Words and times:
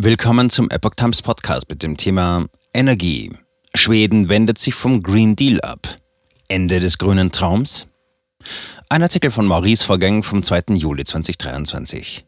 Willkommen 0.00 0.48
zum 0.48 0.70
Epoch 0.70 0.94
Times 0.94 1.22
Podcast 1.22 1.68
mit 1.68 1.82
dem 1.82 1.96
Thema 1.96 2.46
Energie. 2.72 3.32
Schweden 3.74 4.28
wendet 4.28 4.56
sich 4.58 4.72
vom 4.72 5.02
Green 5.02 5.34
Deal 5.34 5.60
ab. 5.60 5.88
Ende 6.46 6.78
des 6.78 6.98
grünen 6.98 7.32
Traums? 7.32 7.88
Ein 8.88 9.02
Artikel 9.02 9.32
von 9.32 9.44
Maurice 9.44 9.84
Vorgang 9.84 10.22
vom 10.22 10.44
2. 10.44 10.74
Juli 10.76 11.02
2023. 11.02 12.24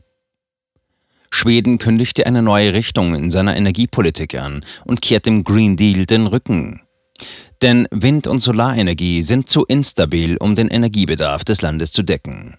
Schweden 1.30 1.78
kündigte 1.78 2.26
eine 2.26 2.42
neue 2.42 2.72
Richtung 2.72 3.14
in 3.14 3.30
seiner 3.30 3.56
Energiepolitik 3.56 4.34
an 4.34 4.64
und 4.84 5.00
kehrt 5.00 5.26
dem 5.26 5.44
Green 5.44 5.76
Deal 5.76 6.06
den 6.06 6.26
Rücken. 6.26 6.80
Denn 7.62 7.86
Wind- 7.92 8.26
und 8.26 8.40
Solarenergie 8.40 9.22
sind 9.22 9.48
zu 9.48 9.64
instabil, 9.64 10.36
um 10.38 10.56
den 10.56 10.66
Energiebedarf 10.66 11.44
des 11.44 11.62
Landes 11.62 11.92
zu 11.92 12.02
decken. 12.02 12.56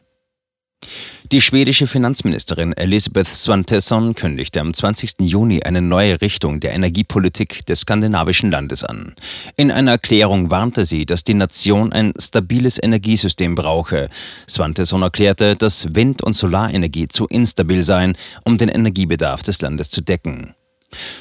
Die 1.32 1.40
schwedische 1.40 1.88
Finanzministerin 1.88 2.74
Elisabeth 2.74 3.28
Svantesson 3.28 4.16
kündigte 4.16 4.60
am 4.60 4.74
20. 4.74 5.22
Juni 5.22 5.64
eine 5.64 5.82
neue 5.82 6.20
Richtung 6.20 6.60
der 6.60 6.74
Energiepolitik 6.74 7.66
des 7.66 7.82
skandinavischen 7.82 8.52
Landes 8.52 8.84
an. 8.84 9.16
In 9.56 9.72
einer 9.72 9.92
Erklärung 9.92 10.52
warnte 10.52 10.84
sie, 10.84 11.06
dass 11.06 11.24
die 11.24 11.34
Nation 11.34 11.94
ein 11.94 12.14
stabiles 12.20 12.84
Energiesystem 12.84 13.56
brauche. 13.56 14.10
Svantesson 14.50 15.04
erklärte, 15.04 15.56
dass 15.56 15.96
Wind- 15.96 16.22
und 16.22 16.34
Solarenergie 16.34 17.08
zu 17.08 17.28
instabil 17.28 17.82
seien, 17.82 18.18
um 18.44 18.58
den 18.58 18.68
Energiebedarf 18.68 19.42
des 19.44 19.62
Landes 19.62 19.90
zu 19.90 20.02
decken. 20.02 20.54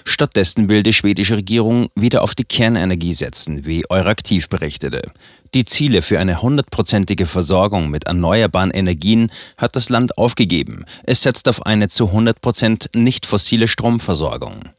Stattdessen 0.05 0.69
will 0.69 0.83
die 0.83 0.93
schwedische 0.93 1.37
Regierung 1.37 1.89
wieder 1.95 2.23
auf 2.23 2.35
die 2.35 2.45
Kernenergie 2.45 3.13
setzen, 3.13 3.65
wie 3.65 3.89
Euraktiv 3.91 4.49
berichtete. 4.49 5.13
Die 5.55 5.65
Ziele 5.65 6.03
für 6.03 6.21
eine 6.21 6.43
hundertprozentige 6.43 7.27
Versorgung 7.27 7.91
mit 7.91 8.07
erneuerbaren 8.07 8.71
Energien 8.71 9.31
hat 9.57 9.77
das 9.77 9.89
Land 9.89 10.17
aufgegeben. 10.17 10.85
Es 11.05 11.23
setzt 11.23 11.49
auf 11.49 11.67
eine 11.67 11.89
zu 11.89 12.07
100 12.07 12.41
Prozent 12.41 12.91
nicht 12.95 13.27
fossile 13.27 13.67
Stromversorgung. 13.67 14.71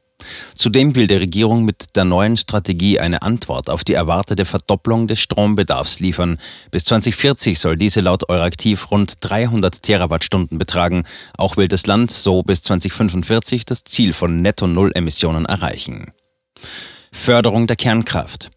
Zudem 0.56 0.96
will 0.96 1.08
die 1.08 1.16
Regierung 1.16 1.66
mit 1.66 1.96
der 1.96 2.06
neuen 2.06 2.38
Strategie 2.38 3.00
eine 3.00 3.22
Antwort 3.22 3.70
auf 3.70 3.84
die 3.84 3.94
erwartete 3.94 4.46
Verdopplung 4.46 5.08
des 5.08 5.20
Strombedarfs 5.20 6.00
liefern. 6.00 6.38
Bis 6.72 6.86
2040 6.86 7.60
soll 7.60 7.78
diese 7.78 8.02
laut 8.02 8.30
Euraktiv 8.30 8.92
rund 8.92 9.16
300 9.22 9.82
Terawattstunden 9.82 10.58
betragen. 10.58 11.04
Auch 11.38 11.58
will 11.58 11.68
das 11.68 11.88
Land 11.88 12.12
so 12.12 12.44
bis 12.44 12.62
2045 12.62 13.66
das 13.66 13.84
Ziel 13.84 14.14
von 14.14 14.42
Netto-Null-Emissionen 14.42 15.46
erreichen. 15.46 16.12
Förderung 17.12 17.68
der 17.68 17.76
Kernkraft. 17.76 18.50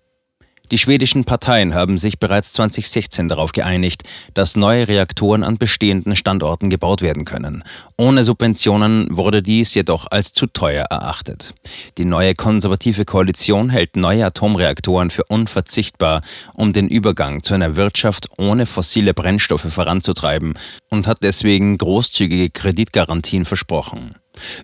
Die 0.75 0.79
schwedischen 0.79 1.25
Parteien 1.25 1.73
haben 1.73 1.99
sich 1.99 2.19
bereits 2.19 2.53
2016 2.55 3.29
darauf 3.29 3.53
geeinigt, 3.53 4.03
dass 4.35 4.57
neue 4.57 4.89
Reaktoren 4.89 5.45
an 5.45 5.57
bestehenden 5.57 6.17
Standorten 6.17 6.69
gebaut 6.69 7.01
werden 7.01 7.25
können. 7.25 7.63
Ohne 7.97 8.25
Subventionen 8.25 9.07
wurde 9.17 9.41
dies 9.41 9.73
jedoch 9.75 10.09
als 10.11 10.33
zu 10.33 10.49
teuer 10.49 10.87
erachtet. 10.91 11.55
Die 11.97 12.05
neue 12.05 12.35
konservative 12.35 13.05
Koalition 13.05 13.71
hält 13.71 13.95
neue 13.95 14.27
Atomreaktoren 14.27 15.11
für 15.11 15.23
unverzichtbar, 15.29 16.23
um 16.55 16.73
den 16.73 16.89
Übergang 16.89 17.45
zu 17.45 17.55
einer 17.55 17.77
Wirtschaft 17.77 18.27
ohne 18.37 18.67
fossile 18.67 19.15
Brennstoffe 19.15 19.73
voranzutreiben 19.73 20.55
und 20.91 21.07
hat 21.07 21.19
deswegen 21.23 21.79
großzügige 21.79 22.51
Kreditgarantien 22.51 23.45
versprochen. 23.45 24.17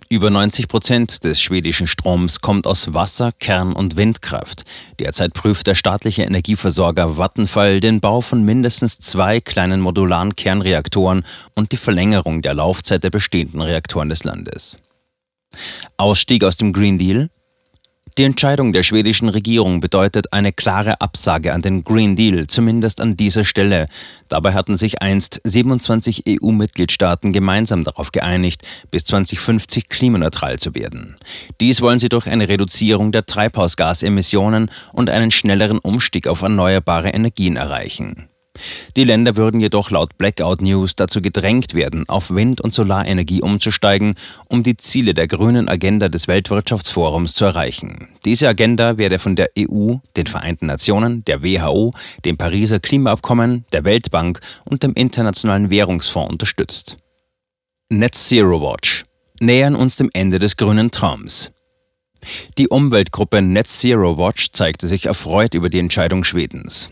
Über 0.09 0.29
90 0.29 0.67
Prozent 0.67 1.23
des 1.23 1.41
schwedischen 1.41 1.87
Stroms 1.87 2.41
kommt 2.41 2.67
aus 2.67 2.93
Wasser, 2.93 3.31
Kern- 3.39 3.73
und 3.73 3.95
Windkraft. 3.95 4.63
Derzeit 4.99 5.33
prüft 5.33 5.67
der 5.67 5.75
staatliche 5.75 6.23
Energieversorger 6.23 7.17
Vattenfall 7.17 7.79
den 7.79 7.99
Bau 7.99 8.21
von 8.21 8.43
mindestens 8.43 8.99
zwei 8.99 9.39
kleinen 9.39 9.81
modularen 9.81 10.35
Kernreaktoren 10.35 11.25
und 11.55 11.71
die 11.71 11.77
Verlängerung 11.77 12.41
der 12.41 12.53
Laufzeit 12.53 13.03
der 13.03 13.09
bestehenden 13.09 13.61
Reaktoren 13.61 14.09
des 14.09 14.23
Landes. 14.23 14.77
Ausstieg 15.97 16.43
aus 16.43 16.57
dem 16.57 16.73
Green 16.73 16.97
Deal? 16.97 17.29
Die 18.17 18.25
Entscheidung 18.25 18.73
der 18.73 18.83
schwedischen 18.83 19.29
Regierung 19.29 19.79
bedeutet 19.79 20.33
eine 20.33 20.51
klare 20.51 20.99
Absage 20.99 21.53
an 21.53 21.61
den 21.61 21.83
Green 21.85 22.17
Deal, 22.17 22.45
zumindest 22.45 22.99
an 22.99 23.15
dieser 23.15 23.45
Stelle. 23.45 23.85
Dabei 24.27 24.53
hatten 24.53 24.75
sich 24.75 25.01
einst 25.01 25.39
27 25.45 26.25
EU-Mitgliedstaaten 26.27 27.31
gemeinsam 27.31 27.85
darauf 27.85 28.11
geeinigt, 28.11 28.63
bis 28.91 29.05
2050 29.05 29.87
klimaneutral 29.87 30.59
zu 30.59 30.75
werden. 30.75 31.15
Dies 31.61 31.81
wollen 31.81 31.99
sie 31.99 32.09
durch 32.09 32.27
eine 32.27 32.49
Reduzierung 32.49 33.13
der 33.13 33.25
Treibhausgasemissionen 33.25 34.69
und 34.91 35.09
einen 35.09 35.31
schnelleren 35.31 35.79
Umstieg 35.79 36.27
auf 36.27 36.41
erneuerbare 36.41 37.09
Energien 37.09 37.55
erreichen. 37.55 38.27
Die 38.97 39.03
Länder 39.05 39.37
würden 39.37 39.61
jedoch 39.61 39.91
laut 39.91 40.17
Blackout 40.17 40.61
News 40.61 40.95
dazu 40.95 41.21
gedrängt 41.21 41.73
werden, 41.73 42.07
auf 42.09 42.31
Wind- 42.31 42.61
und 42.61 42.73
Solarenergie 42.73 43.41
umzusteigen, 43.41 44.15
um 44.49 44.63
die 44.63 44.77
Ziele 44.77 45.13
der 45.13 45.27
grünen 45.27 45.69
Agenda 45.69 46.09
des 46.09 46.27
Weltwirtschaftsforums 46.27 47.33
zu 47.33 47.45
erreichen. 47.45 48.09
Diese 48.25 48.47
Agenda 48.47 48.97
werde 48.97 49.19
von 49.19 49.35
der 49.35 49.49
EU, 49.57 49.95
den 50.17 50.27
Vereinten 50.27 50.65
Nationen, 50.65 51.23
der 51.25 51.43
WHO, 51.43 51.93
dem 52.25 52.37
Pariser 52.37 52.79
Klimaabkommen, 52.79 53.65
der 53.71 53.85
Weltbank 53.85 54.41
und 54.65 54.83
dem 54.83 54.93
Internationalen 54.93 55.69
Währungsfonds 55.69 56.31
unterstützt. 56.31 56.97
Net 57.89 58.15
Zero 58.15 58.61
Watch 58.61 59.03
nähern 59.39 59.75
uns 59.75 59.95
dem 59.95 60.09
Ende 60.13 60.39
des 60.39 60.55
grünen 60.55 60.91
Traums. 60.91 61.51
Die 62.57 62.67
Umweltgruppe 62.67 63.41
Net 63.41 63.67
Zero 63.67 64.17
Watch 64.17 64.51
zeigte 64.51 64.87
sich 64.87 65.07
erfreut 65.07 65.55
über 65.55 65.69
die 65.69 65.79
Entscheidung 65.79 66.23
Schwedens. 66.23 66.91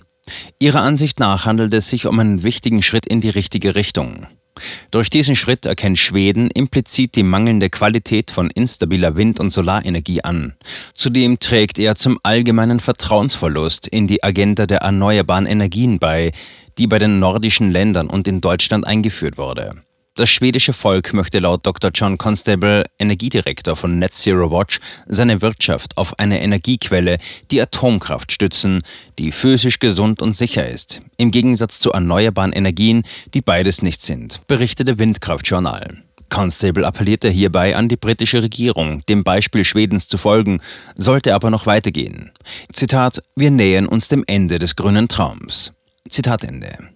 Ihrer 0.60 0.82
Ansicht 0.82 1.20
nach 1.20 1.46
handelt 1.46 1.74
es 1.74 1.90
sich 1.90 2.06
um 2.06 2.20
einen 2.20 2.44
wichtigen 2.44 2.82
Schritt 2.82 3.06
in 3.06 3.22
die 3.22 3.30
richtige 3.30 3.76
Richtung. 3.76 4.28
Durch 4.92 5.10
diesen 5.10 5.36
Schritt 5.36 5.66
erkennt 5.66 5.98
Schweden 5.98 6.50
implizit 6.52 7.16
die 7.16 7.24
mangelnde 7.24 7.70
Qualität 7.70 8.32
von 8.32 8.50
instabiler 8.50 9.16
Wind- 9.16 9.40
und 9.40 9.52
Solarenergie 9.52 10.24
an. 10.24 10.54
Zudem 10.94 11.40
trägt 11.40 11.80
er 11.80 11.96
zum 11.96 12.20
allgemeinen 12.24 12.80
Vertrauensverlust 12.80 13.88
in 13.88 14.08
die 14.08 14.24
Agenda 14.24 14.66
der 14.66 14.80
erneuerbaren 14.80 15.46
Energien 15.46 16.00
bei, 16.00 16.32
die 16.78 16.88
bei 16.88 17.00
den 17.00 17.20
nordischen 17.20 17.72
Ländern 17.72 18.10
und 18.10 18.28
in 18.28 18.42
Deutschland 18.42 18.86
eingeführt 18.86 19.38
wurde. 19.38 19.82
Das 20.20 20.30
schwedische 20.30 20.74
Volk 20.74 21.14
möchte 21.14 21.40
laut 21.40 21.66
Dr. 21.66 21.92
John 21.96 22.18
Constable, 22.18 22.84
Energiedirektor 23.00 23.78
von 23.78 24.00
Net 24.00 24.14
Zero 24.14 24.52
Watch, 24.52 24.82
seine 25.08 25.42
Wirtschaft 25.42 25.96
auf 25.96 26.20
eine 26.20 26.42
Energiequelle, 26.42 27.20
die 27.52 27.62
Atomkraft 27.62 28.34
stützen, 28.34 28.82
die 29.18 29.32
physisch 29.32 29.80
gesund 29.80 30.22
und 30.22 30.36
sicher 30.36 30.68
ist, 30.68 31.00
im 31.16 31.32
Gegensatz 31.32 31.80
zu 31.80 31.94
erneuerbaren 31.94 32.52
Energien, 32.52 33.04
die 33.34 33.40
beides 33.40 33.82
nicht 33.82 34.02
sind, 34.02 34.46
berichtete 34.48 35.00
Windkraftjournal. 35.00 36.04
Constable 36.28 36.86
appellierte 36.86 37.30
hierbei 37.30 37.78
an 37.78 37.88
die 37.88 37.96
britische 37.96 38.44
Regierung, 38.44 39.06
dem 39.08 39.24
Beispiel 39.24 39.64
Schwedens 39.64 40.10
zu 40.10 40.18
folgen, 40.18 40.60
sollte 40.98 41.34
aber 41.34 41.50
noch 41.50 41.66
weitergehen. 41.66 42.34
Zitat: 42.74 43.24
Wir 43.38 43.52
nähern 43.52 43.86
uns 43.86 44.10
dem 44.10 44.26
Ende 44.28 44.60
des 44.60 44.76
grünen 44.76 45.08
Traums. 45.08 45.72
Zitat 46.10 46.44
Ende. 46.44 46.90